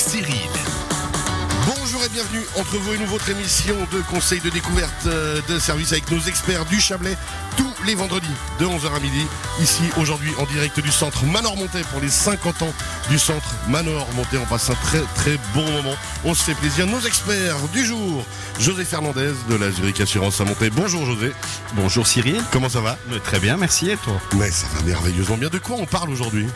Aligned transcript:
Cyril. 0.00 0.34
Bonjour 1.66 2.02
et 2.02 2.08
bienvenue 2.08 2.42
entre 2.58 2.78
vous 2.78 2.94
et 2.94 2.98
nous 2.98 3.06
votre 3.06 3.28
émission 3.28 3.74
de 3.92 4.00
conseil 4.10 4.40
de 4.40 4.48
découverte 4.48 5.04
euh, 5.06 5.40
de 5.46 5.58
service 5.58 5.92
avec 5.92 6.10
nos 6.10 6.20
experts 6.20 6.64
du 6.64 6.80
Chablais 6.80 7.18
tous 7.58 7.70
les 7.84 7.94
vendredis 7.94 8.26
de 8.58 8.64
11h 8.64 8.96
à 8.96 9.00
midi. 9.00 9.26
Ici 9.60 9.82
aujourd'hui 9.98 10.32
en 10.38 10.46
direct 10.46 10.80
du 10.80 10.90
centre 10.90 11.24
Manor 11.26 11.54
Montais 11.56 11.82
pour 11.92 12.00
les 12.00 12.08
50 12.08 12.62
ans 12.62 12.72
du 13.10 13.18
centre 13.18 13.54
Manor 13.68 14.08
Montais. 14.14 14.38
On 14.38 14.46
passe 14.46 14.70
un 14.70 14.74
très 14.74 15.02
très 15.16 15.38
bon 15.54 15.70
moment. 15.70 15.94
On 16.24 16.32
se 16.32 16.44
fait 16.44 16.54
plaisir. 16.54 16.86
Nos 16.86 17.00
experts 17.00 17.58
du 17.72 17.84
jour, 17.84 18.24
José 18.58 18.84
Fernandez 18.86 19.32
de 19.50 19.54
la 19.56 19.70
Zurich 19.70 20.00
Assurance 20.00 20.40
à 20.40 20.44
Montais. 20.46 20.70
Bonjour 20.70 21.04
José. 21.04 21.32
Bonjour 21.74 22.06
Cyril. 22.06 22.42
Comment 22.52 22.70
ça 22.70 22.80
va? 22.80 22.96
Euh, 23.12 23.18
Très 23.18 23.38
bien, 23.38 23.58
merci 23.58 23.90
et 23.90 23.96
toi? 23.98 24.14
Mais 24.36 24.50
ça 24.50 24.66
va 24.74 24.82
merveilleusement 24.82 25.36
bien. 25.36 25.50
De 25.50 25.58
quoi 25.58 25.76
on 25.78 25.86
parle 25.86 26.08
aujourd'hui? 26.08 26.46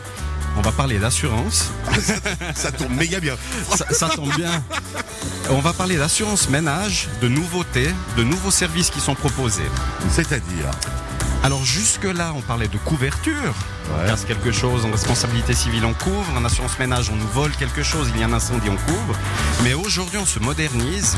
On 0.57 0.61
va 0.61 0.71
parler 0.71 0.99
d'assurance. 0.99 1.71
Ça 2.55 2.71
tourne 2.71 2.95
méga 2.95 3.19
bien. 3.19 3.35
Ça, 3.75 3.85
ça 3.91 4.09
tombe 4.09 4.33
bien. 4.35 4.63
On 5.49 5.59
va 5.59 5.73
parler 5.73 5.97
d'assurance 5.97 6.49
ménage, 6.49 7.07
de 7.21 7.27
nouveautés, 7.27 7.89
de 8.17 8.23
nouveaux 8.23 8.51
services 8.51 8.89
qui 8.89 8.99
sont 8.99 9.15
proposés. 9.15 9.69
C'est-à-dire? 10.09 10.71
Alors 11.43 11.63
jusque-là, 11.63 12.33
on 12.35 12.41
parlait 12.41 12.67
de 12.67 12.77
couverture. 12.77 13.53
On 13.93 14.07
casse 14.07 14.25
quelque 14.25 14.51
chose 14.51 14.83
en 14.83 14.91
responsabilité 14.91 15.53
civile, 15.53 15.85
on 15.85 15.93
couvre. 15.93 16.33
En 16.35 16.43
assurance 16.43 16.79
ménage, 16.79 17.11
on 17.11 17.15
nous 17.15 17.27
vole 17.27 17.51
quelque 17.51 17.83
chose, 17.83 18.09
il 18.15 18.19
y 18.19 18.23
a 18.23 18.27
un 18.27 18.33
incendie, 18.33 18.67
on 18.69 18.91
couvre. 18.91 19.15
Mais 19.63 19.75
aujourd'hui, 19.75 20.17
on 20.17 20.25
se 20.25 20.39
modernise. 20.39 21.15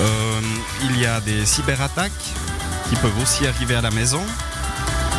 Euh, 0.00 0.40
il 0.84 0.98
y 0.98 1.04
a 1.04 1.20
des 1.20 1.44
cyberattaques 1.44 2.12
qui 2.88 2.96
peuvent 2.96 3.20
aussi 3.22 3.46
arriver 3.46 3.74
à 3.74 3.82
la 3.82 3.90
maison. 3.90 4.22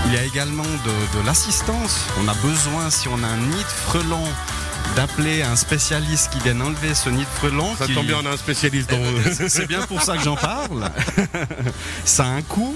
Il 0.08 0.14
y 0.14 0.18
a 0.18 0.24
également 0.24 0.64
de, 0.64 1.20
de 1.20 1.26
l'assistance. 1.26 2.06
On 2.24 2.28
a 2.28 2.34
besoin, 2.36 2.90
si 2.90 3.08
on 3.08 3.22
a 3.24 3.28
un 3.28 3.38
nid 3.38 3.58
de 3.58 3.64
frelon, 3.88 4.24
d'appeler 4.96 5.42
un 5.44 5.56
spécialiste 5.56 6.30
qui 6.32 6.40
vienne 6.40 6.62
enlever 6.62 6.96
ce 6.96 7.10
nid 7.10 7.22
de 7.24 7.26
frelon. 7.26 7.76
Ça 7.78 7.86
qui- 7.86 7.94
tombe 7.94 8.06
bien, 8.06 8.18
on 8.24 8.26
a 8.26 8.32
un 8.32 8.38
spécialiste 8.38 8.90
dans 8.90 8.98
c'est 9.50 9.68
bien 9.68 9.82
pour 9.82 10.02
ça 10.02 10.18
que 10.18 10.24
j'en 10.24 10.36
parle. 10.38 10.90
ça 12.06 12.24
a 12.26 12.30
un 12.30 12.42
coût, 12.42 12.76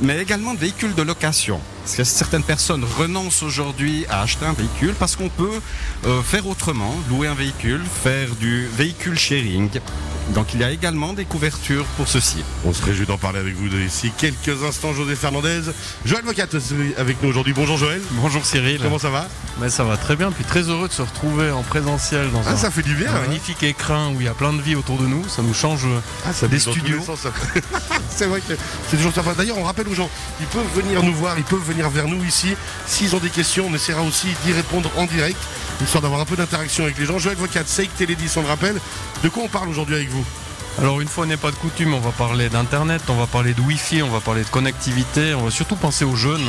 mais 0.00 0.20
également 0.20 0.54
de 0.54 0.58
véhicules 0.58 0.94
de 0.94 1.02
location. 1.02 1.60
Parce 1.84 1.96
que 1.96 2.04
certaines 2.04 2.42
personnes 2.42 2.84
renoncent 2.98 3.42
aujourd'hui 3.44 4.04
à 4.10 4.22
acheter 4.22 4.44
un 4.44 4.52
véhicule 4.52 4.94
parce 4.98 5.14
qu'on 5.16 5.28
peut 5.28 5.60
euh, 6.06 6.22
faire 6.22 6.46
autrement, 6.48 6.94
louer 7.08 7.28
un 7.28 7.34
véhicule, 7.34 7.82
faire 8.02 8.28
du 8.40 8.66
véhicule 8.76 9.18
sharing. 9.18 9.70
Donc 10.30 10.54
il 10.54 10.60
y 10.60 10.64
a 10.64 10.70
également 10.70 11.12
des 11.12 11.24
couvertures 11.26 11.84
pour 11.96 12.08
ceci. 12.08 12.42
On 12.64 12.72
se 12.72 12.82
réjouit 12.82 13.04
d'en 13.06 13.18
parler 13.18 13.38
avec 13.40 13.54
vous 13.56 13.68
d'ici 13.68 14.10
quelques 14.16 14.62
instants. 14.64 14.94
José 14.94 15.16
Fernandez, 15.16 15.60
Joël 16.06 16.24
Vocat 16.24 16.46
est 16.52 16.98
avec 16.98 17.22
nous 17.22 17.28
aujourd'hui. 17.28 17.52
Bonjour 17.52 17.76
Joël. 17.76 18.00
Bonjour 18.12 18.44
Cyril. 18.46 18.80
Comment 18.82 18.98
ça 18.98 19.10
va? 19.10 19.28
Mais 19.60 19.68
ça 19.68 19.84
va 19.84 19.96
très 19.96 20.16
bien, 20.16 20.32
puis 20.32 20.44
très 20.44 20.62
heureux 20.62 20.88
de 20.88 20.92
se 20.92 21.02
retrouver 21.02 21.50
en 21.50 21.62
présentiel 21.62 22.30
dans 22.32 22.42
Ah, 22.46 22.52
un, 22.52 22.56
ça 22.56 22.70
fait 22.70 22.82
du 22.82 22.94
bien. 22.94 23.12
un 23.12 23.16
hein 23.16 23.20
magnifique 23.20 23.62
écrin 23.62 24.08
où 24.10 24.20
il 24.20 24.24
y 24.24 24.28
a 24.28 24.34
plein 24.34 24.52
de 24.52 24.60
vie 24.62 24.74
autour 24.74 24.96
de 24.98 25.06
nous. 25.06 25.28
Ça 25.28 25.42
nous 25.42 25.54
change. 25.54 25.86
Ah, 26.26 26.32
ça 26.32 26.48
des 26.48 26.58
studios. 26.58 27.00
c'est 28.08 28.26
vrai 28.26 28.40
que 28.40 28.54
c'est 28.90 28.96
toujours 28.96 29.12
sympa. 29.12 29.34
D'ailleurs, 29.34 29.58
on 29.58 29.64
rappelle 29.64 29.88
aux 29.88 29.94
gens, 29.94 30.08
ils 30.40 30.46
peuvent 30.46 30.64
venir 30.74 31.02
nous 31.02 31.14
voir, 31.14 31.36
ils 31.38 31.44
peuvent 31.44 31.62
venir 31.64 31.88
vers 31.90 32.08
nous 32.08 32.24
ici. 32.24 32.54
S'ils 32.86 33.14
ont 33.14 33.20
des 33.20 33.30
questions, 33.30 33.66
on 33.70 33.74
essaiera 33.74 34.02
aussi 34.02 34.28
d'y 34.44 34.52
répondre 34.52 34.90
en 34.96 35.04
direct, 35.06 35.38
histoire 35.82 36.02
d'avoir 36.02 36.20
un 36.20 36.24
peu 36.24 36.36
d'interaction 36.36 36.84
avec 36.84 36.98
les 36.98 37.04
gens. 37.06 37.18
Joël 37.18 37.36
Vocat, 37.36 37.62
Seik 37.66 37.94
Télé 37.96 38.14
10, 38.16 38.36
on 38.38 38.42
le 38.42 38.48
rappelle. 38.48 38.80
De 39.22 39.28
quoi 39.28 39.44
on 39.44 39.48
parle 39.48 39.68
aujourd'hui 39.68 39.94
avec 39.94 40.10
vous? 40.10 40.13
Alors 40.78 41.00
une 41.00 41.08
fois 41.08 41.24
n'est 41.26 41.36
pas 41.36 41.50
de 41.50 41.56
coutume, 41.56 41.94
on 41.94 42.00
va 42.00 42.10
parler 42.10 42.48
d'internet, 42.48 43.02
on 43.08 43.14
va 43.14 43.26
parler 43.26 43.54
de 43.54 43.60
Wi-Fi, 43.60 44.02
on 44.02 44.10
va 44.10 44.20
parler 44.20 44.42
de 44.42 44.48
connectivité, 44.48 45.34
on 45.34 45.44
va 45.44 45.50
surtout 45.50 45.76
penser 45.76 46.04
aux 46.04 46.16
jeunes 46.16 46.48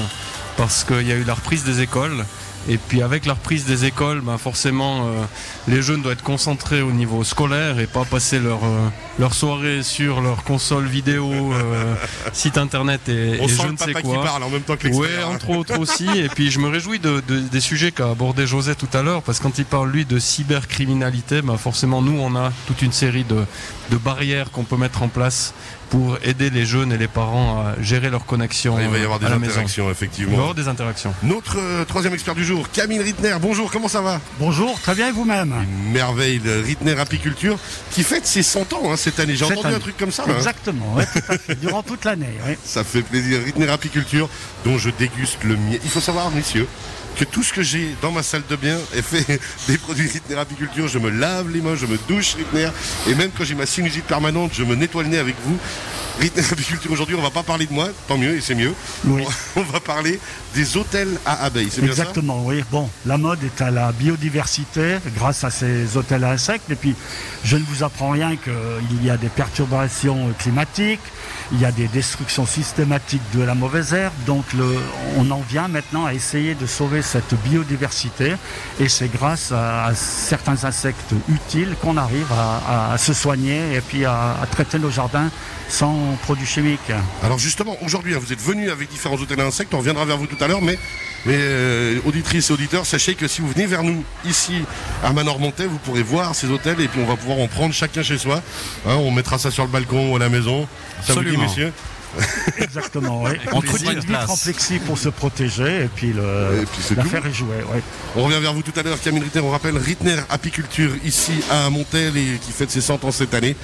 parce 0.58 0.84
qu'il 0.84 1.08
y 1.08 1.12
a 1.12 1.16
eu 1.16 1.24
la 1.24 1.36
reprise 1.36 1.64
des 1.64 1.82
écoles. 1.82 2.26
Et 2.68 2.80
puis 2.80 3.04
avec 3.04 3.28
la 3.28 3.34
reprise 3.34 3.66
des 3.66 3.86
écoles, 3.86 4.22
ben 4.22 4.40
forcément, 4.40 5.06
euh, 5.06 5.24
les 5.68 5.84
jeunes 5.84 6.02
doivent 6.02 6.14
être 6.14 6.24
concentrés 6.24 6.82
au 6.82 6.92
niveau 6.92 7.24
scolaire 7.24 7.80
et 7.80 7.86
pas 7.86 8.06
passer 8.06 8.40
leur, 8.40 8.64
euh, 8.64 8.90
leur 9.18 9.34
soirée 9.34 9.82
sur 9.82 10.20
leur 10.20 10.44
console 10.44 10.86
vidéo, 10.88 11.32
euh, 11.54 11.96
site 12.34 12.58
internet 12.58 13.08
et, 13.08 13.38
On 13.42 13.46
et 13.46 13.48
sent 13.48 13.56
je 13.62 13.68
le 13.68 13.72
ne 13.74 13.78
sais 13.78 13.86
papa 13.94 14.02
quoi. 14.02 14.18
qui 14.18 14.24
parle 14.24 14.44
en 14.44 14.50
même 14.50 14.62
temps 14.62 14.76
que 14.76 14.88
Ouais, 14.90 15.08
l'extérieur. 15.08 15.30
entre 15.30 15.50
autres 15.52 15.80
aussi. 15.80 16.06
Et 16.16 16.28
puis 16.28 16.52
je 16.52 16.60
me 16.60 16.68
réjouis 16.68 17.00
de, 17.00 17.24
de- 17.26 17.40
des 17.40 17.62
sujets 17.62 17.92
qu'a 17.94 18.10
abordé 18.10 18.46
José 18.46 18.76
tout 18.76 18.90
à 18.94 19.02
l'heure, 19.04 19.22
parce 19.22 19.38
que 19.40 19.44
quand 19.44 19.58
il 19.58 19.66
parle 19.66 19.90
lui 19.92 20.04
de 20.04 20.20
cybercriminalité, 20.20 21.42
bah 21.42 21.56
forcément 21.58 22.02
nous 22.02 22.18
on 22.20 22.36
a 22.36 22.52
toute 22.68 22.82
une 22.82 22.92
série 22.92 23.24
de, 23.24 23.46
de 23.92 23.98
barrières 23.98 24.52
qu'on 24.52 24.64
peut 24.64 24.78
mettre 24.78 25.02
en 25.02 25.08
place 25.08 25.54
pour 25.92 26.18
aider 26.24 26.50
les 26.50 26.66
jeunes 26.66 26.92
et 26.92 26.98
les 26.98 27.08
parents 27.08 27.60
à 27.62 27.82
gérer 27.82 28.10
leur 28.10 28.26
connexion 28.26 28.76
Il 28.82 28.90
va 28.90 28.98
y 28.98 29.02
euh, 29.02 29.04
avoir 29.04 29.20
des 29.20 29.30
la 29.30 29.38
maison. 29.38 29.52
interactions, 29.54 29.84
Il 29.84 29.86
va 29.86 29.90
y 29.90 29.94
effectivement. 29.94 30.38
avoir 30.40 30.56
des 30.56 30.68
interactions. 30.68 31.14
Notre 31.22 31.58
euh, 31.60 31.86
troisième 31.86 32.14
expert 32.16 32.34
du 32.34 32.44
jour, 32.44 32.68
Camille 32.72 33.00
Rittner. 33.02 33.36
Bonjour, 33.40 33.72
comment 33.72 33.88
ça 33.88 34.02
va? 34.02 34.20
Bonjour, 34.40 34.82
très 34.82 34.96
bien 34.96 35.10
et 35.10 35.12
vous-même? 35.12 35.54
Une 35.86 35.92
merveille 35.94 36.40
de 36.40 36.52
Rittner 36.66 37.00
Apiculture 37.00 37.58
qui 37.92 38.04
fête 38.04 38.26
ses 38.26 38.42
100 38.42 38.74
ans 38.74 38.92
hein, 38.92 38.96
cette 39.06 39.20
année. 39.20 39.36
J'ai 39.36 39.46
entendu 39.46 39.68
année. 39.68 39.76
un 39.76 39.80
truc 39.80 39.98
comme 39.98 40.12
ça. 40.12 40.24
hein. 40.28 40.34
Exactement, 40.36 40.96
ouais, 40.96 41.06
tout 41.06 41.20
à 41.32 41.38
fait, 41.38 41.56
durant 41.56 41.84
toute 41.84 42.04
l'année. 42.06 42.34
Ça 42.66 42.84
fait 42.84 43.02
plaisir. 43.04 43.40
Rittner 43.44 43.70
Apiculture, 43.70 44.30
dont 44.66 44.78
je 44.78 44.90
déguste 44.90 45.44
le 45.44 45.56
miel. 45.56 45.80
Il 45.84 45.90
faut 45.90 46.00
savoir, 46.02 46.32
messieurs, 46.32 46.68
que 47.16 47.24
tout 47.24 47.44
ce 47.44 47.54
que 47.54 47.62
j'ai 47.62 47.96
dans 48.02 48.12
ma 48.12 48.24
salle 48.24 48.44
de 48.50 48.56
bain 48.56 48.78
est 48.94 49.02
fait 49.02 49.40
des 49.68 49.78
produits 49.78 50.08
Rittner 50.10 50.36
Apiculture. 50.38 50.88
Je 50.88 51.00
me 51.00 51.10
lave 51.10 51.50
les 51.52 51.62
mains, 51.62 51.76
je 51.76 51.86
me 51.86 51.98
douche 52.08 52.34
Rittner. 52.36 52.70
Et 53.08 53.16
même 53.16 53.30
quand 53.38 53.44
j'ai 53.46 53.56
ma 53.56 53.66
sinusite 53.66 54.06
permanente, 54.06 54.52
je 54.54 54.64
me 54.64 54.76
nettoie 54.76 55.04
le 55.04 55.10
nez 55.10 55.20
avec 55.20 55.36
vous. 55.46 55.58
Rittner 56.20 56.44
Apiculture, 56.52 56.92
aujourd'hui, 56.92 57.16
on 57.18 57.22
va 57.22 57.30
pas 57.30 57.44
parler 57.44 57.66
de 57.66 57.74
moi, 57.74 57.90
tant 58.08 58.18
mieux, 58.18 58.36
et 58.38 58.42
c'est 58.42 58.56
mieux. 58.56 58.74
Oui. 59.06 59.24
On 59.56 59.62
va 59.64 59.80
parler 59.86 60.20
des 60.54 60.78
hôtels 60.78 61.10
à 61.26 61.44
abeilles. 61.44 61.68
C'est 61.70 61.82
bien 61.82 61.94
ça? 61.94 62.02
Exactement, 62.04 62.42
oui. 62.46 62.64
Bon, 62.72 62.90
la 63.06 63.18
mode 63.18 63.40
est 63.44 63.62
à 63.62 63.70
la 63.72 63.92
biodiversité 63.92 64.98
grâce 65.18 65.44
à 65.44 65.50
ces 65.50 65.98
hôtels 65.98 66.24
à 66.24 66.30
insectes. 66.32 66.70
Et 66.72 66.76
puis, 66.76 66.96
je 67.44 67.58
ne 67.58 67.64
vous 67.66 67.84
apprends 67.84 68.12
rien 68.12 68.38
qu'il 68.38 69.04
y 69.04 69.10
a 69.10 69.18
des 69.18 69.28
perturbations 69.28 70.30
climatiques, 70.40 71.02
il 71.52 71.60
y 71.60 71.66
a 71.66 71.72
des 71.74 71.88
destructions 71.90 72.46
systématiques 72.46 73.22
de 73.34 73.42
la 73.44 73.54
mauvaise 73.54 73.94
herbe. 73.94 74.14
Donc, 74.26 74.46
le, 74.54 74.66
on 75.18 75.30
en 75.32 75.42
vient 75.42 75.68
maintenant 75.68 76.06
à 76.06 76.14
essayer 76.14 76.56
de 76.56 76.66
sauver 76.66 77.02
cette 77.02 77.34
biodiversité. 77.44 78.34
Et 78.80 78.88
c'est 78.88 79.10
grâce 79.12 79.52
à, 79.52 79.88
à 79.88 79.96
certains 79.96 80.64
insectes 80.64 81.14
utiles 81.28 81.76
qu'on 81.82 81.98
arrive 81.98 82.32
à, 82.32 82.62
à- 82.90 82.94
à 82.94 82.98
se 82.98 83.14
soigner 83.14 83.74
et 83.76 83.82
puis 83.82 84.06
à, 84.06 84.38
à 84.42 84.46
traiter 84.50 84.80
nos 84.80 84.90
jardins 84.92 85.30
sans 85.68 86.05
produits 86.22 86.46
chimiques. 86.46 86.92
Alors 87.24 87.40
justement, 87.40 87.78
aujourd'hui, 87.84 88.14
hein, 88.16 88.20
vous 88.22 88.32
êtes 88.34 88.42
venus 88.42 88.72
avec 88.72 88.90
différents 88.90 89.16
hôtels 89.16 89.40
à 89.42 89.46
insectes, 89.46 89.74
on 89.74 89.80
reviendra 89.80 90.06
vers 90.06 90.18
vous 90.18 90.28
tout 90.28 90.42
à 90.44 90.48
l'heure, 90.48 90.62
mais, 90.62 90.78
mais 91.26 91.36
euh, 91.38 92.00
auditrices 92.06 92.50
et 92.50 92.54
auditeurs, 92.54 92.86
sachez 92.86 93.16
que 93.16 93.28
si 93.28 93.42
vous 93.42 93.50
venez 93.50 93.66
vers 93.66 93.84
nous 93.84 94.04
ici 94.26 94.62
à 95.04 95.12
Manor-Montais, 95.14 95.66
vous 95.66 95.78
pourrez 95.80 96.04
voir 96.04 96.36
ces 96.36 96.48
hôtels 96.50 96.80
et 96.82 96.88
puis 96.88 97.02
on 97.02 97.06
va 97.08 97.16
pouvoir 97.16 97.40
en 97.40 97.48
prendre 97.48 97.74
chacun 97.74 98.04
chez 98.04 98.18
soi. 98.18 98.42
Hein, 98.88 98.96
on 98.96 99.12
mettra 99.12 99.38
ça 99.38 99.52
sur 99.52 99.64
le 99.64 99.70
balcon 99.70 100.12
ou 100.12 100.16
à 100.16 100.20
la 100.20 100.30
maison. 100.30 100.68
Ça 101.04 101.14
vous 101.14 101.20
dit, 101.22 101.28
Absolument. 101.28 101.44
messieurs 101.44 101.74
Exactement, 102.60 103.24
oui. 103.24 103.32
On 103.52 103.60
trouve 103.62 103.84
une 103.92 104.00
vitre 104.00 104.30
en 104.30 104.38
plexi 104.38 104.80
pour 104.80 104.98
se 104.98 105.10
protéger 105.10 105.84
et 105.84 105.90
puis 105.94 106.14
l'affaire 106.96 107.26
est 107.26 107.34
jouée. 107.34 107.58
ouais. 107.74 107.82
On 108.16 108.24
revient 108.24 108.40
vers 108.40 108.54
vous 108.54 108.62
tout 108.62 108.72
à 108.80 108.84
l'heure, 108.84 109.00
Camille 109.02 109.24
Ritter, 109.24 109.42
on 109.42 109.50
rappelle 109.50 109.78
Rittner 109.78 110.16
Apiculture 110.30 110.92
ici 111.04 111.34
à 111.52 111.70
Montel 111.70 112.16
et 112.16 112.40
qui 112.42 112.54
fête 112.54 112.72
ses 112.72 112.80
100 112.82 113.04
ans 113.04 113.12
cette 113.12 113.34
année. 113.34 113.56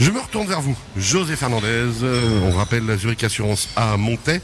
Je 0.00 0.10
me 0.10 0.20
retourne 0.20 0.46
vers 0.46 0.60
vous, 0.60 0.76
José 0.96 1.34
Fernandez, 1.34 1.66
euh, 2.02 2.40
on 2.44 2.56
rappelle 2.56 2.86
la 2.86 2.96
Zurich 2.96 3.24
Assurance 3.24 3.68
à 3.74 3.96
Montet. 3.96 4.40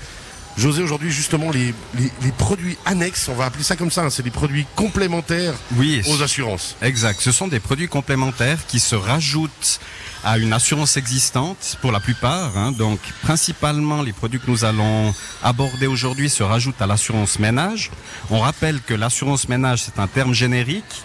José, 0.57 0.83
aujourd'hui 0.83 1.11
justement 1.11 1.51
les, 1.51 1.75
les- 1.99 2.13
les 2.23 2.33
produits 2.33 2.77
annexes, 2.87 3.29
on 3.29 3.35
va 3.35 3.47
appeler 3.47 3.65
ça 3.65 3.75
comme 3.77 3.91
ça, 3.91 4.03
hein, 4.03 4.11
c'est 4.11 4.23
des 4.23 4.31
produits 4.31 4.67
complémentaires 4.77 5.55
Oui, 5.77 6.01
aux 6.09 6.23
assurances. 6.23 6.77
Exact. 6.83 7.21
Ce 7.21 7.33
sont 7.33 7.49
des 7.49 7.59
produits 7.61 7.89
complémentaires 7.89 8.65
qui 8.67 8.79
se 8.81 8.95
rajoutent 8.97 9.81
à 10.25 10.39
une 10.39 10.53
assurance 10.53 10.97
existante 10.97 11.77
pour 11.83 11.91
la 11.93 11.99
plupart. 12.01 12.57
hein. 12.57 12.73
Donc, 12.73 13.01
principalement, 13.23 14.03
les 14.03 14.13
produits 14.13 14.39
que 14.41 14.49
nous 14.51 14.65
allons 14.65 15.13
aborder 15.43 15.87
aujourd'hui 15.89 16.31
se 16.31 16.43
rajoutent 16.45 16.81
à 16.83 16.87
l'assurance 16.87 17.39
ménage. 17.41 17.91
On 18.31 18.39
rappelle 18.41 18.81
que 18.81 18.95
l'assurance 18.95 19.49
ménage, 19.49 19.83
c'est 19.83 19.99
un 20.01 20.07
terme 20.07 20.35
générique 20.35 21.03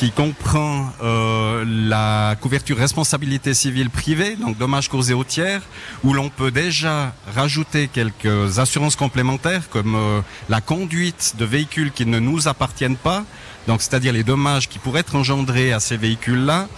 qui 0.00 0.12
comprend 0.12 0.90
euh, 1.02 1.62
la 1.66 2.34
couverture 2.40 2.78
responsabilité 2.78 3.52
civile 3.52 3.90
privée, 3.90 4.34
donc 4.34 4.56
dommages 4.56 4.88
causés 4.88 5.12
aux 5.12 5.24
tiers, 5.24 5.60
où 6.04 6.14
l'on 6.14 6.30
peut 6.30 6.50
déjà 6.50 7.12
rajouter 7.36 7.86
quelques 7.86 8.58
assurances 8.58 8.96
complémentaires 8.96 9.68
comme 9.68 9.94
euh, 9.96 10.22
la 10.48 10.62
conduite 10.62 11.34
de 11.38 11.44
véhicules 11.44 11.92
qui 11.92 12.06
ne 12.06 12.18
nous 12.18 12.48
appartiennent 12.48 12.96
pas, 12.96 13.26
donc 13.66 13.82
c'est-à-dire 13.82 14.14
les 14.14 14.24
dommages 14.24 14.70
qui 14.70 14.78
pourraient 14.78 15.00
être 15.00 15.16
engendrés 15.16 15.70
à 15.74 15.80
ces 15.80 15.98
véhicules-là. 15.98 16.68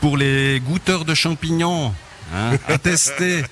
Pour 0.00 0.16
les 0.16 0.58
goûteurs 0.58 1.04
de 1.04 1.14
champignons, 1.14 1.94
hein, 2.32 2.56
attestés 2.68 3.42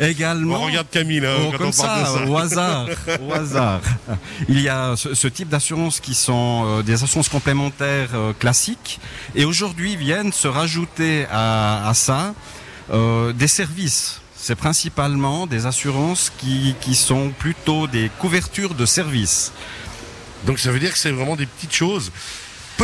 également. 0.00 0.62
On 0.62 0.66
regarde 0.66 0.88
Camille, 0.90 1.24
hein, 1.24 1.34
Oh, 1.40 1.50
quand 1.52 1.58
comme 1.58 1.68
on 1.68 1.72
ça, 1.72 2.04
ça. 2.06 2.26
au 2.26 2.36
hasard, 2.36 2.86
au 3.20 3.32
hasard. 3.32 3.80
Il 4.48 4.60
y 4.60 4.68
a 4.68 4.94
ce, 4.96 5.14
ce 5.14 5.28
type 5.28 5.48
d'assurances 5.48 6.00
qui 6.00 6.14
sont 6.14 6.64
euh, 6.66 6.82
des 6.82 7.02
assurances 7.02 7.28
complémentaires 7.28 8.10
euh, 8.14 8.32
classiques, 8.32 9.00
et 9.34 9.44
aujourd'hui 9.44 9.96
viennent 9.96 10.32
se 10.32 10.48
rajouter 10.48 11.26
à, 11.30 11.88
à 11.88 11.94
ça 11.94 12.34
euh, 12.92 13.32
des 13.32 13.48
services. 13.48 14.20
C'est 14.36 14.56
principalement 14.56 15.46
des 15.46 15.64
assurances 15.64 16.30
qui, 16.36 16.74
qui 16.82 16.94
sont 16.94 17.30
plutôt 17.38 17.86
des 17.86 18.10
couvertures 18.18 18.74
de 18.74 18.84
services. 18.84 19.52
Donc 20.46 20.58
ça 20.58 20.70
veut 20.70 20.78
dire 20.78 20.92
que 20.92 20.98
c'est 20.98 21.10
vraiment 21.12 21.36
des 21.36 21.46
petites 21.46 21.74
choses. 21.74 22.12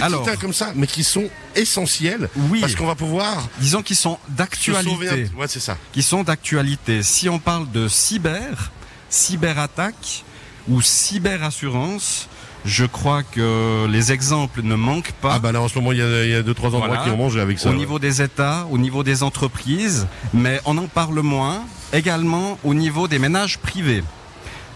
Alors- 0.02 0.26
comme 0.40 0.52
ça, 0.52 0.72
mais 0.74 0.86
qui 0.86 1.04
sont 1.04 1.28
essentiels. 1.56 2.28
Oui. 2.50 2.60
Parce 2.60 2.74
qu'on 2.74 2.86
va 2.86 2.94
pouvoir 2.94 3.48
Disons 3.58 3.82
qu'ils 3.82 3.96
sont 3.96 4.18
d'actualité. 4.28 5.30
Ouais, 5.36 5.48
c'est 5.48 5.60
ça. 5.60 5.76
qui 5.92 6.02
sont 6.02 6.22
d'actualité. 6.22 7.02
Si 7.02 7.28
on 7.28 7.38
parle 7.38 7.70
de 7.70 7.88
cyber, 7.88 8.70
cyberattaque 9.08 10.24
ou 10.68 10.80
cyberassurance, 10.82 12.28
je 12.64 12.84
crois 12.84 13.22
que 13.22 13.86
les 13.88 14.12
exemples 14.12 14.62
ne 14.62 14.74
manquent 14.74 15.12
pas. 15.12 15.34
Ah 15.34 15.38
bah 15.38 15.52
là 15.52 15.60
en 15.62 15.68
ce 15.68 15.76
moment 15.78 15.92
il 15.92 15.98
y 15.98 16.02
a, 16.02 16.24
il 16.24 16.30
y 16.30 16.34
a 16.34 16.42
deux 16.42 16.52
trois 16.54 16.70
endroits 16.70 16.88
Voilà. 16.88 17.04
qui 17.04 17.10
ont 17.10 17.16
mangé 17.16 17.40
avec 17.40 17.58
ça. 17.58 17.68
au 17.68 17.72
ouais. 17.72 17.78
niveau 17.78 17.98
des 17.98 18.20
États, 18.22 18.66
au 18.70 18.76
niveau 18.78 19.02
des 19.02 19.22
entreprises, 19.22 20.06
mais 20.34 20.60
on 20.66 20.76
en 20.78 20.86
parle 20.86 21.20
moins 21.20 21.64
également 21.92 22.58
au 22.62 22.74
niveau 22.74 23.08
des 23.08 23.18
ménages 23.18 23.58
privés. 23.58 24.02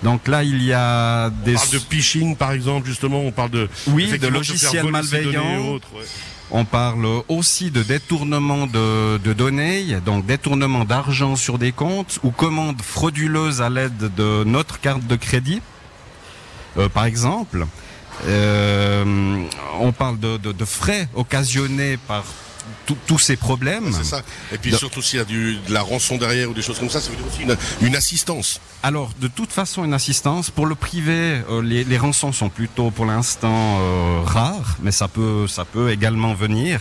Donc 0.05 0.29
là, 0.29 0.45
il 0.45 0.63
y 0.63 0.73
a 0.73 1.31
des 1.31 1.55
On 1.55 1.59
parle 1.59 1.71
de 1.71 1.79
phishing 1.79 2.37
par 2.37 2.53
exemple 2.53 2.87
justement, 2.87 3.21
on 3.23 3.33
parle 3.33 3.51
de 3.51 3.69
Oui, 3.89 4.17
de 4.19 4.29
logiciels 4.29 4.87
malveillants. 4.91 5.81
On 6.51 6.67
parle 6.67 7.07
aussi 7.29 7.71
de 7.71 7.83
détournement 7.83 8.67
de, 8.67 9.17
de 9.17 9.33
données, 9.33 9.97
donc 10.05 10.27
détournement 10.27 10.85
d'argent 10.85 11.37
sur 11.37 11.59
des 11.59 11.73
comptes 11.73 12.19
ou 12.23 12.31
commandes 12.31 12.81
frauduleuses 12.83 13.63
à 13.63 13.71
l'aide 13.71 14.15
de 14.15 14.45
notre 14.45 14.79
carte 14.79 15.07
de 15.07 15.17
crédit, 15.17 15.63
euh, 16.77 16.89
par 16.91 17.07
exemple. 17.07 17.67
Euh, 18.27 19.43
on 19.81 19.91
parle 19.93 20.21
de, 20.21 20.37
de- 20.37 20.53
de 20.53 20.65
frais 20.65 21.09
occasionnés 21.15 21.97
par 21.97 22.25
tous 23.07 23.19
ces 23.19 23.37
problèmes. 23.37 23.93
C'est 23.93 24.05
ça. 24.05 24.23
Et 24.53 24.59
puis 24.59 24.75
surtout 24.75 25.03
s'il 25.03 25.19
y 25.19 25.23
a 25.23 25.25
du, 25.25 25.57
de 25.67 25.73
la 25.73 25.83
rançon 25.83 26.17
derrière 26.17 26.51
ou 26.51 26.55
des 26.55 26.63
choses 26.63 26.79
comme 26.79 26.91
ça, 26.91 27.01
ça 27.01 27.11
veut 27.11 27.17
dire 27.17 27.27
aussi 27.27 27.43
une, 27.43 27.57
une 27.87 27.97
assistance. 27.97 28.61
Alors, 28.83 29.13
de 29.21 29.29
toute 29.29 29.53
façon, 29.53 29.85
une 29.85 29.95
assistance. 29.95 30.51
Pour 30.51 30.67
le 30.67 30.75
privé, 30.75 31.43
euh, 31.49 31.63
les, 31.63 31.85
les 31.85 31.99
rançons 31.99 32.33
sont 32.33 32.51
plutôt, 32.51 32.91
pour 32.91 33.07
l'instant, 33.07 33.79
euh, 33.81 34.21
rares, 34.25 34.77
mais 34.83 34.93
ça 34.93 35.09
peut, 35.09 35.47
ça 35.49 35.65
peut 35.65 35.91
également 35.91 36.35
venir. 36.35 36.81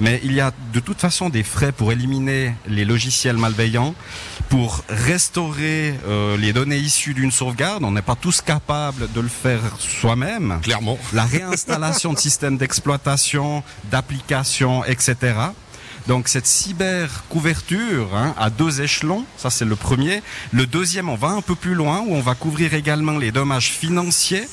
Mais 0.00 0.20
il 0.22 0.32
y 0.32 0.40
a 0.40 0.52
de 0.72 0.80
toute 0.80 1.00
façon 1.00 1.28
des 1.28 1.42
frais 1.42 1.72
pour 1.72 1.92
éliminer 1.92 2.54
les 2.66 2.84
logiciels 2.84 3.36
malveillants, 3.36 3.94
pour 4.48 4.82
restaurer 4.88 5.94
euh, 6.06 6.36
les 6.36 6.52
données 6.52 6.78
issues 6.78 7.14
d'une 7.14 7.32
sauvegarde. 7.32 7.82
On 7.84 7.90
n'est 7.90 8.02
pas 8.02 8.14
tous 8.14 8.40
capables 8.40 9.10
de 9.12 9.20
le 9.20 9.28
faire 9.28 9.60
soi-même. 9.78 10.60
Clairement. 10.62 10.98
La 11.12 11.24
réinstallation 11.24 12.12
de 12.12 12.18
systèmes 12.18 12.58
d'exploitation, 12.58 13.62
d'applications, 13.90 14.84
etc. 14.84 15.34
Donc 16.06 16.28
cette 16.28 16.46
cyber 16.46 17.24
couverture 17.28 18.16
hein, 18.16 18.34
à 18.38 18.48
deux 18.48 18.80
échelons, 18.80 19.26
ça 19.36 19.50
c'est 19.50 19.66
le 19.66 19.76
premier. 19.76 20.22
Le 20.52 20.66
deuxième, 20.66 21.10
on 21.10 21.16
va 21.16 21.28
un 21.28 21.42
peu 21.42 21.54
plus 21.54 21.74
loin 21.74 22.00
où 22.00 22.14
on 22.14 22.22
va 22.22 22.34
couvrir 22.34 22.72
également 22.72 23.18
les 23.18 23.30
dommages 23.30 23.70
financiers. 23.70 24.48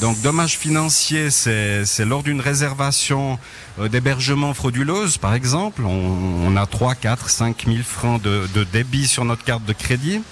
Donc 0.00 0.20
dommages 0.22 0.56
financiers, 0.56 1.30
c'est 1.30 1.84
c'est 1.84 2.06
lors 2.06 2.22
d'une 2.22 2.40
réservation 2.40 3.38
euh, 3.78 3.88
d'hébergement 3.88 4.54
frauduleuse, 4.54 5.18
par 5.18 5.34
exemple. 5.34 5.82
On, 5.84 6.46
on 6.46 6.56
a 6.56 6.64
3, 6.66 6.94
4, 6.94 7.28
5 7.28 7.64
000 7.66 7.78
francs 7.84 8.20
de, 8.22 8.48
de 8.54 8.64
débit 8.64 9.06
sur 9.06 9.24
notre 9.26 9.44
carte 9.44 9.64
de 9.64 9.72
crédit. 9.74 10.22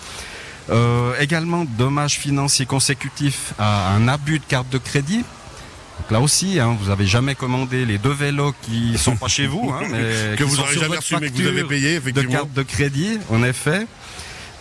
Euh, 0.70 1.14
également 1.20 1.64
dommages 1.64 2.18
financiers 2.18 2.66
consécutifs 2.66 3.52
à 3.58 3.92
un 3.94 4.08
abus 4.08 4.38
de 4.38 4.44
carte 4.44 4.68
de 4.70 4.78
crédit. 4.78 5.18
Donc 5.98 6.10
là 6.10 6.20
aussi, 6.20 6.60
hein, 6.60 6.76
vous 6.80 6.90
avez 6.90 7.06
jamais 7.06 7.34
commandé 7.34 7.84
les 7.84 7.98
deux 7.98 8.12
vélos 8.12 8.54
qui 8.62 8.96
sont 8.96 9.16
pas 9.16 9.28
chez 9.28 9.46
vous, 9.46 9.70
hein, 9.72 9.82
mais 9.90 10.36
Que 10.36 10.44
vous 10.44 10.56
n'aurez 10.56 10.74
jamais 10.78 10.96
reçu 10.96 11.16
mais 11.20 11.30
que 11.30 11.34
vous 11.42 11.46
avez 11.46 11.64
payé 11.64 11.92
de 11.94 11.96
effectivement. 11.98 12.32
carte 12.32 12.52
de 12.52 12.62
crédit, 12.62 13.18
en 13.30 13.42
effet. 13.42 13.86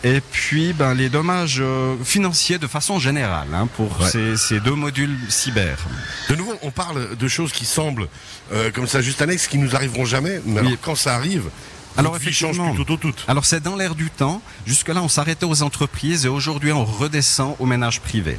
Et 0.03 0.21
puis, 0.21 0.73
ben, 0.73 0.93
les 0.93 1.09
dommages 1.09 1.57
euh, 1.59 1.95
financiers 2.03 2.59
de 2.59 2.67
façon 2.67 2.99
générale 2.99 3.47
hein, 3.53 3.67
pour 3.75 3.99
Ouais. 3.99 4.07
ces, 4.09 4.37
ces 4.37 4.59
deux 4.59 4.75
modules 4.75 5.17
cyber. 5.27 5.77
De 6.29 6.35
nouveau, 6.35 6.53
on 6.61 6.69
parle 6.71 7.15
de 7.15 7.27
choses 7.27 7.51
qui 7.51 7.65
semblent 7.65 8.07
euh, 8.53 8.69
comme 8.71 8.87
ça 8.87 9.01
juste 9.01 9.21
annexes, 9.21 9.47
qui 9.47 9.57
nous 9.57 9.75
arriveront 9.75 10.05
jamais, 10.05 10.39
mais 10.45 10.61
Oui. 10.61 10.67
alors, 10.67 10.79
quand 10.81 10.95
ça 10.95 11.15
arrive, 11.15 11.45
Alors, 11.97 12.13
votre 12.13 12.23
vie 12.23 12.31
change 12.31 12.57
effectivement. 12.57 12.75
du 12.75 12.85
tout 12.85 12.93
au 12.93 12.97
tout. 12.97 13.13
Alors 13.27 13.43
c'est 13.45 13.59
dans 13.61 13.75
l'air 13.75 13.95
du 13.95 14.11
temps. 14.11 14.41
Jusque-là, 14.67 15.01
on 15.01 15.09
s'arrêtait 15.09 15.45
aux 15.47 15.63
entreprises 15.63 16.25
et 16.25 16.29
aujourd'hui, 16.29 16.71
on 16.71 16.85
redescend 16.85 17.55
aux 17.57 17.65
ménages 17.65 17.99
privés. 17.99 18.37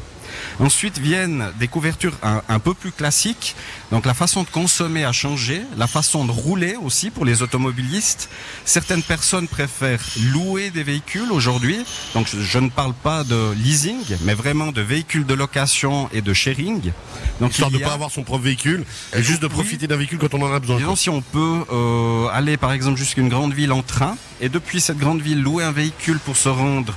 Ensuite 0.60 0.98
viennent 0.98 1.46
des 1.58 1.68
couvertures 1.68 2.16
un, 2.22 2.42
un 2.48 2.58
peu 2.58 2.74
plus 2.74 2.92
classiques. 2.92 3.54
Donc 3.92 4.06
la 4.06 4.14
façon 4.14 4.42
de 4.42 4.48
consommer 4.48 5.04
a 5.04 5.12
changé, 5.12 5.62
la 5.76 5.86
façon 5.86 6.24
de 6.24 6.30
rouler 6.32 6.76
aussi 6.82 7.10
pour 7.10 7.24
les 7.24 7.42
automobilistes. 7.42 8.28
Certaines 8.64 9.02
personnes 9.02 9.48
préfèrent 9.48 10.02
louer 10.32 10.70
des 10.70 10.82
véhicules 10.82 11.30
aujourd'hui. 11.32 11.78
Donc 12.14 12.26
je, 12.32 12.40
je 12.40 12.58
ne 12.58 12.68
parle 12.68 12.94
pas 12.94 13.24
de 13.24 13.52
leasing, 13.56 13.98
mais 14.22 14.34
vraiment 14.34 14.72
de 14.72 14.80
véhicules 14.82 15.26
de 15.26 15.34
location 15.34 16.08
et 16.12 16.20
de 16.20 16.32
sharing. 16.34 16.92
Donc 17.40 17.52
Histoire 17.52 17.70
de 17.70 17.78
ne 17.78 17.82
a- 17.84 17.86
pas 17.88 17.94
avoir 17.94 18.10
son 18.10 18.22
propre 18.22 18.44
véhicule, 18.44 18.84
et 19.16 19.22
juste 19.22 19.42
de 19.42 19.46
profiter 19.48 19.86
d'un 19.86 19.96
véhicule 19.96 20.18
quand 20.18 20.34
on 20.34 20.42
en 20.42 20.52
a 20.52 20.58
besoin. 20.60 20.76
Disons 20.78 20.96
si 20.96 21.10
on 21.10 21.20
peut 21.22 21.64
euh, 21.72 22.26
aller 22.32 22.56
par 22.56 22.72
exemple 22.72 22.98
jusqu'à 22.98 23.20
une 23.20 23.28
grande 23.28 23.52
ville 23.54 23.72
en 23.72 23.82
train 23.82 24.16
et 24.40 24.48
depuis 24.48 24.80
cette 24.80 24.98
grande 24.98 25.20
ville 25.20 25.40
louer 25.42 25.64
un 25.64 25.72
véhicule 25.72 26.18
pour 26.18 26.36
se 26.36 26.48
rendre 26.48 26.94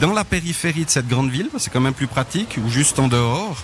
dans 0.00 0.12
la 0.12 0.24
périphérie 0.24 0.84
de 0.84 0.90
cette 0.90 1.08
grande 1.08 1.30
ville, 1.30 1.48
c'est 1.58 1.72
quand 1.72 1.80
même 1.80 1.94
plus 1.94 2.06
pratique, 2.06 2.58
ou 2.64 2.70
juste 2.70 2.98
en 2.98 3.08
dehors. 3.08 3.62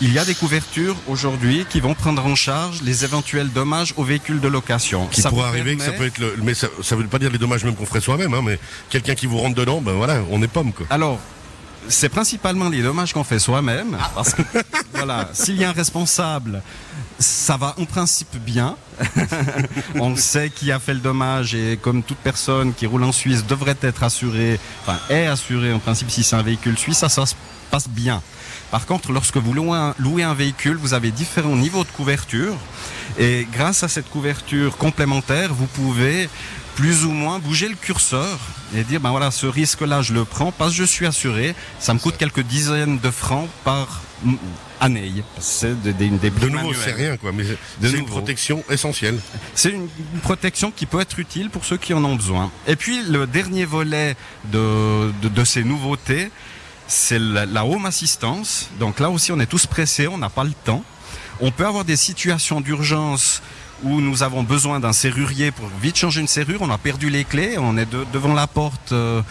Il 0.00 0.12
y 0.12 0.18
a 0.18 0.24
des 0.24 0.34
couvertures 0.34 0.94
aujourd'hui 1.08 1.66
qui 1.68 1.80
vont 1.80 1.94
prendre 1.94 2.24
en 2.24 2.36
charge 2.36 2.82
les 2.82 3.04
éventuels 3.04 3.50
dommages 3.50 3.94
aux 3.96 4.04
véhicules 4.04 4.40
de 4.40 4.46
location. 4.46 5.06
Qui 5.08 5.20
Ça 5.22 5.30
pourrait 5.30 5.48
arriver, 5.48 5.76
que 5.76 5.82
ça 5.82 5.90
peut 5.90 6.06
être 6.06 6.18
le, 6.18 6.36
mais 6.42 6.54
ça, 6.54 6.68
ça 6.82 6.94
veut 6.94 7.04
pas 7.08 7.18
dire 7.18 7.32
les 7.32 7.38
dommages 7.38 7.64
même 7.64 7.74
qu'on 7.74 7.86
ferait 7.86 8.00
soi-même, 8.00 8.32
hein, 8.32 8.42
mais 8.44 8.60
quelqu'un 8.90 9.16
qui 9.16 9.26
vous 9.26 9.38
rentre 9.38 9.56
dedans, 9.56 9.80
ben 9.80 9.94
voilà, 9.94 10.20
on 10.30 10.40
est 10.40 10.48
pomme 10.48 10.72
quoi. 10.72 10.86
Alors, 10.90 11.18
c'est 11.88 12.08
principalement 12.08 12.68
les 12.68 12.82
dommages 12.82 13.12
qu'on 13.12 13.24
fait 13.24 13.40
soi-même, 13.40 13.96
parce 14.14 14.34
que 14.34 14.42
voilà, 14.94 15.30
s'il 15.32 15.56
y 15.56 15.64
a 15.64 15.70
un 15.70 15.72
responsable, 15.72 16.62
ça 17.18 17.56
va 17.56 17.74
en 17.78 17.84
principe 17.84 18.36
bien. 18.38 18.76
On 19.96 20.16
sait 20.16 20.50
qui 20.50 20.70
a 20.72 20.78
fait 20.78 20.94
le 20.94 21.00
dommage 21.00 21.54
et 21.54 21.76
comme 21.80 22.02
toute 22.02 22.18
personne 22.18 22.72
qui 22.74 22.86
roule 22.86 23.04
en 23.04 23.12
Suisse 23.12 23.44
devrait 23.46 23.76
être 23.82 24.02
assurée, 24.02 24.58
enfin 24.82 24.98
est 25.10 25.26
assurée 25.26 25.72
en 25.72 25.78
principe 25.78 26.10
si 26.10 26.22
c'est 26.22 26.36
un 26.36 26.42
véhicule 26.42 26.78
suisse, 26.78 26.98
ça, 26.98 27.08
ça 27.08 27.26
se 27.26 27.34
passe 27.70 27.88
bien. 27.88 28.22
Par 28.70 28.86
contre, 28.86 29.12
lorsque 29.12 29.36
vous 29.36 29.52
louez 29.52 29.76
un, 29.76 29.94
louez 29.98 30.22
un 30.22 30.34
véhicule, 30.34 30.76
vous 30.76 30.94
avez 30.94 31.10
différents 31.10 31.56
niveaux 31.56 31.84
de 31.84 31.90
couverture 31.90 32.54
et 33.18 33.46
grâce 33.52 33.82
à 33.82 33.88
cette 33.88 34.10
couverture 34.10 34.76
complémentaire, 34.76 35.54
vous 35.54 35.66
pouvez 35.66 36.28
plus 36.78 37.04
ou 37.06 37.10
moins 37.10 37.40
bouger 37.40 37.68
le 37.68 37.74
curseur 37.74 38.38
et 38.72 38.84
dire 38.84 39.00
ben 39.00 39.10
voilà 39.10 39.32
ce 39.32 39.46
risque 39.46 39.80
là 39.80 40.00
je 40.00 40.12
le 40.14 40.24
prends 40.24 40.52
parce 40.52 40.70
que 40.70 40.76
je 40.76 40.84
suis 40.84 41.06
assuré 41.06 41.56
ça 41.80 41.92
me 41.92 41.98
coûte 41.98 42.16
quelques 42.16 42.42
dizaines 42.42 43.00
de 43.00 43.10
francs 43.10 43.48
par 43.64 44.02
année 44.78 45.24
c'est 45.40 45.74
des, 45.82 45.92
des, 45.92 46.08
des 46.08 46.30
De 46.30 46.48
nouveau, 46.48 46.72
c'est 46.72 46.92
rien 46.92 47.16
quoi, 47.16 47.32
mais 47.32 47.42
c'est 47.82 47.90
une 47.90 48.06
protection 48.06 48.62
essentielle. 48.70 49.18
C'est 49.56 49.70
une 49.70 49.88
une 50.14 50.20
protection 50.20 50.70
qui 50.70 50.86
peut 50.86 51.00
être 51.00 51.18
utile 51.18 51.50
pour 51.50 51.64
ceux 51.64 51.78
qui 51.78 51.94
en 51.94 52.04
ont 52.04 52.14
besoin. 52.14 52.52
Et 52.68 52.76
puis 52.76 53.02
le 53.02 53.26
dernier 53.26 53.64
volet 53.64 54.16
de, 54.44 55.10
de, 55.22 55.28
de 55.28 55.44
ces 55.44 55.64
nouveautés, 55.64 56.30
c'est 56.86 57.18
la, 57.18 57.44
la 57.44 57.64
home 57.64 57.86
assistance. 57.86 58.70
Donc 58.78 59.00
là 59.00 59.10
aussi, 59.10 59.32
on 59.32 59.40
est 59.40 59.46
tous 59.46 59.66
pressés, 59.66 60.06
on 60.06 60.18
n'a 60.18 60.30
pas 60.30 60.44
le 60.44 60.52
temps. 60.64 60.84
On 61.40 61.50
peut 61.50 61.66
avoir 61.66 61.84
des 61.84 61.96
situations 61.96 62.60
d'urgence 62.60 63.42
où 63.84 64.00
nous 64.00 64.22
avons 64.24 64.42
besoin 64.42 64.80
d'un 64.80 64.92
serrurier 64.92 65.52
pour 65.52 65.68
vite 65.80 65.96
changer 65.96 66.20
une 66.20 66.26
serrure. 66.28 66.60
On 66.62 66.70
a 66.70 66.78
perdu 66.78 67.10
les 67.10 67.24
clés, 67.24 67.56
on 67.58 67.76
est 67.76 67.86
de- 67.86 68.04
devant 68.12 68.34
la 68.34 68.46
porte. 68.46 68.92
euh, 68.92 69.22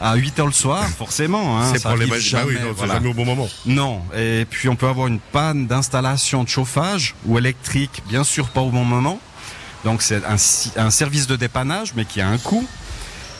à 0.00 0.14
8 0.14 0.38
heures 0.38 0.46
le 0.46 0.52
soir, 0.52 0.86
forcément. 0.96 1.58
Hein, 1.60 1.72
c'est 1.74 1.82
pour 1.82 1.96
les. 1.96 2.06
Bah 2.06 2.14
oui, 2.16 2.22
jamais, 2.22 2.52
non, 2.54 2.72
voilà. 2.76 2.94
jamais 2.94 3.08
au 3.08 3.14
bon 3.14 3.24
moment. 3.24 3.48
Non, 3.66 4.00
et 4.16 4.46
puis 4.48 4.68
on 4.68 4.76
peut 4.76 4.86
avoir 4.86 5.08
une 5.08 5.18
panne 5.18 5.66
d'installation 5.66 6.44
de 6.44 6.48
chauffage 6.48 7.16
ou 7.26 7.36
électrique, 7.36 8.00
bien 8.08 8.22
sûr 8.22 8.46
pas 8.50 8.60
au 8.60 8.70
bon 8.70 8.84
moment. 8.84 9.18
Donc 9.84 10.00
c'est 10.02 10.22
un 10.24 10.90
service 10.90 11.26
de 11.26 11.34
dépannage, 11.34 11.94
mais 11.96 12.04
qui 12.04 12.20
a 12.20 12.28
un 12.28 12.38
coût. 12.38 12.64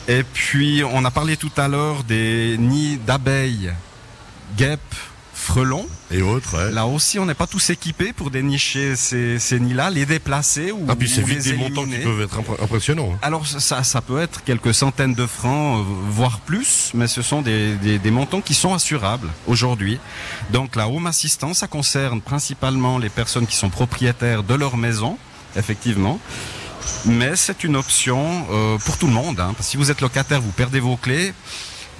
Et 0.09 0.23
puis 0.23 0.83
on 0.83 1.05
a 1.05 1.11
parlé 1.11 1.37
tout 1.37 1.51
à 1.55 1.69
l'heure 1.69 2.03
des 2.03 2.57
nids 2.59 2.97
d'abeilles, 3.07 3.71
guêpes, 4.57 4.95
frelons. 5.39 5.87
Et 6.11 6.21
autres, 6.21 6.57
ouais. 6.57 6.71
Là 6.71 6.85
aussi, 6.85 7.17
on 7.19 7.25
n'est 7.25 7.33
pas 7.33 7.47
tous 7.47 7.69
équipés 7.69 8.13
pour 8.13 8.29
dénicher 8.29 8.95
ces, 8.95 9.39
ces 9.39 9.59
nids-là, 9.59 9.89
les 9.89 10.05
déplacer 10.05 10.71
ou, 10.71 10.85
Ah, 10.89 10.95
puis 10.95 11.07
c'est 11.09 11.21
vite 11.21 11.43
des 11.43 11.53
montants 11.53 11.85
qui 11.85 11.97
peuvent 11.97 12.21
être 12.21 12.37
impr- 12.39 12.61
impressionnants. 12.63 13.11
hein. 13.13 13.19
Alors 13.21 13.47
ça, 13.47 13.83
ça 13.83 14.01
peut 14.01 14.19
être 14.19 14.43
quelques 14.43 14.73
centaines 14.73 15.13
de 15.15 15.25
francs, 15.25 15.79
euh, 15.79 15.83
voire 16.09 16.39
plus, 16.41 16.91
mais 16.93 17.07
ce 17.07 17.21
sont 17.21 17.41
des, 17.41 17.75
des, 17.75 17.99
des 17.99 18.11
montants 18.11 18.41
qui 18.41 18.53
sont 18.53 18.73
assurables 18.73 19.29
aujourd'hui. 19.47 19.99
Donc 20.51 20.75
la 20.75 20.87
home 20.89 21.07
assistance, 21.07 21.59
ça 21.59 21.67
concerne 21.67 22.21
principalement 22.21 22.97
les 22.97 23.09
personnes 23.09 23.47
qui 23.47 23.55
sont 23.55 23.69
propriétaires 23.69 24.43
de 24.43 24.53
leur 24.55 24.77
maison, 24.77 25.17
effectivement. 25.55 26.19
Mais 27.05 27.35
c'est 27.35 27.63
une 27.63 27.75
option 27.75 28.45
euh, 28.51 28.77
pour 28.79 28.97
tout 28.97 29.07
le 29.07 29.13
monde. 29.13 29.39
Hein, 29.39 29.53
parce 29.55 29.67
que 29.67 29.71
si 29.71 29.77
vous 29.77 29.91
êtes 29.91 30.01
locataire, 30.01 30.41
vous 30.41 30.51
perdez 30.51 30.79
vos 30.79 30.97
clés. 30.97 31.33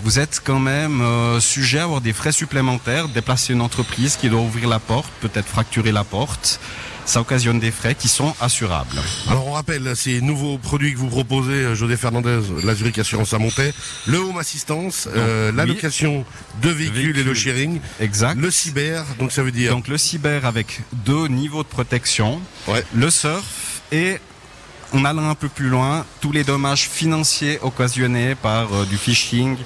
Vous 0.02 0.18
êtes 0.20 0.42
quand 0.44 0.60
même 0.60 1.02
euh, 1.02 1.40
sujet 1.40 1.80
à 1.80 1.84
avoir 1.84 2.02
des 2.02 2.14
frais 2.14 2.32
supplémentaires, 2.32 3.10
déplacer 3.10 3.54
une 3.54 3.62
entreprise 3.62 4.16
qui 4.16 4.30
doit 4.30 4.40
ouvrir 4.42 4.70
la 4.70 4.80
porte, 4.80 5.12
peut-être 5.22 5.48
fracturer 5.48 5.92
la 5.92 6.04
porte. 6.04 6.60
ça 7.06 7.20
occasionne 7.22 7.60
des 7.60 7.72
frais 7.72 7.96
qui 7.96 8.08
sont 8.08 8.36
assurables. 8.40 9.02
Alors 9.28 9.48
on 9.48 9.52
rappelle 9.54 9.96
ces 9.96 10.22
nouveaux 10.22 10.58
produits 10.60 10.94
que 10.94 11.00
vous 11.00 11.08
proposez, 11.10 11.54
euh, 11.66 11.76
José 11.76 11.98
Fernandez, 11.98 12.40
la 12.64 12.76
Zurich 12.76 13.00
Assurance 13.00 13.34
à 13.34 13.40
Montaix, 13.40 13.74
le 14.06 14.20
Home 14.20 14.38
Assistance, 14.38 15.10
euh, 15.16 15.52
la 15.52 15.64
oui. 15.64 15.70
location 15.70 16.24
de 16.62 16.70
véhicules 16.70 17.18
et 17.18 17.24
le 17.24 17.34
sharing, 17.34 17.80
Exact. 18.00 18.38
le 18.40 18.52
cyber, 18.52 19.04
donc 19.18 19.32
ça 19.32 19.42
veut 19.44 19.52
dire 19.52 19.72
Donc 19.72 19.88
le 19.88 19.98
cyber 19.98 20.46
avec 20.46 20.82
deux 21.06 21.28
niveaux 21.28 21.64
de 21.64 21.68
protection, 21.68 22.40
Ouais. 22.68 22.84
le 22.94 23.10
surf 23.10 23.44
et 23.92 24.20
en 24.94 25.06
allant 25.06 25.30
un 25.30 25.36
peu 25.36 25.50
plus 25.50 25.70
loin, 25.70 26.06
tous 26.22 26.32
les 26.32 26.44
dommages 26.44 26.90
financiers 26.90 27.60
occasionnés 27.62 28.36
par 28.36 28.74
euh, 28.74 28.86
du 28.86 28.98
phishing 28.98 29.58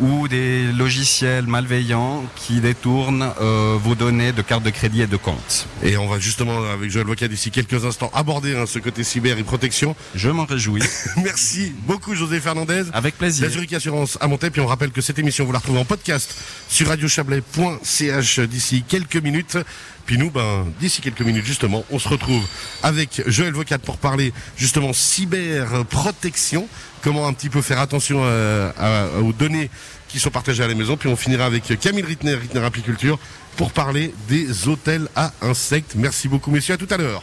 ou 0.00 0.28
des 0.28 0.72
logiciels 0.72 1.46
malveillants 1.46 2.24
qui 2.36 2.60
détournent 2.60 3.30
euh, 3.40 3.76
vos 3.82 3.94
données 3.94 4.32
de 4.32 4.42
carte 4.42 4.62
de 4.62 4.70
crédit 4.70 5.02
et 5.02 5.06
de 5.06 5.16
compte. 5.16 5.66
Et 5.82 5.96
on 5.96 6.08
va 6.08 6.18
justement, 6.18 6.64
avec 6.64 6.90
Joël 6.90 7.06
Vocat 7.06 7.28
d'ici 7.28 7.50
quelques 7.50 7.84
instants, 7.84 8.10
aborder 8.14 8.56
hein, 8.56 8.64
ce 8.66 8.78
côté 8.78 9.04
cyber 9.04 9.38
et 9.38 9.42
protection. 9.42 9.94
Je 10.14 10.30
m'en 10.30 10.44
réjouis. 10.44 10.82
Merci 11.16 11.72
beaucoup 11.86 12.14
José 12.14 12.40
Fernandez. 12.40 12.84
Avec 12.92 13.18
plaisir. 13.18 13.46
La 13.46 13.52
Zurich 13.52 13.72
Assurance 13.72 14.18
à 14.20 14.28
Montaix. 14.28 14.50
Puis 14.50 14.60
on 14.60 14.66
rappelle 14.66 14.90
que 14.90 15.00
cette 15.00 15.18
émission, 15.18 15.44
vous 15.44 15.52
la 15.52 15.58
retrouvez 15.58 15.80
en 15.80 15.84
podcast 15.84 16.34
sur 16.68 16.88
radiochablais.ch 16.88 18.40
d'ici 18.40 18.84
quelques 18.86 19.16
minutes. 19.16 19.58
Puis 20.06 20.18
nous, 20.18 20.30
ben, 20.32 20.66
d'ici 20.80 21.00
quelques 21.00 21.20
minutes, 21.20 21.44
justement, 21.44 21.84
on 21.88 22.00
se 22.00 22.08
retrouve 22.08 22.44
avec 22.82 23.22
Joël 23.28 23.52
Vocat 23.52 23.78
pour 23.78 23.96
parler, 23.96 24.32
justement, 24.56 24.69
cyberprotection. 24.92 26.68
Comment 27.02 27.26
un 27.26 27.32
petit 27.32 27.48
peu 27.48 27.62
faire 27.62 27.80
attention 27.80 28.20
euh, 28.22 29.20
aux 29.20 29.32
données 29.32 29.70
qui 30.08 30.18
sont 30.18 30.30
partagées 30.30 30.62
à 30.62 30.68
la 30.68 30.74
maison. 30.74 30.96
Puis 30.96 31.08
on 31.08 31.16
finira 31.16 31.46
avec 31.46 31.78
Camille 31.80 32.04
Rittner, 32.04 32.34
Rittner 32.34 32.64
Apiculture, 32.64 33.18
pour 33.56 33.72
parler 33.72 34.12
des 34.28 34.68
hôtels 34.68 35.08
à 35.16 35.32
insectes. 35.42 35.94
Merci 35.96 36.28
beaucoup, 36.28 36.50
messieurs. 36.50 36.74
À 36.74 36.78
tout 36.78 36.88
à 36.90 36.96
l'heure. 36.96 37.18